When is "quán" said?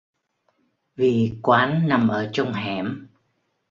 1.41-1.87